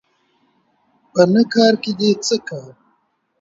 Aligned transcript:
په 1.11 1.21
نه 1.33 1.43
کارکې 1.53 1.91
دې 1.99 2.09
څه 2.25 2.35
کار 2.47 2.71